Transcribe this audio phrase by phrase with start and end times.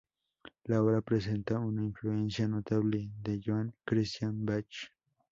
[0.63, 4.89] La obra presenta una influencia notable de Johann Christian Bach.